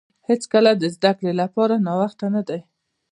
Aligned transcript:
هیڅکله 0.27 0.71
د 0.77 0.83
زده 0.95 1.11
کړې 1.17 1.31
لپاره 1.41 1.75
ناوخته 1.87 2.25
نه 2.35 2.41
دی. 2.47 2.59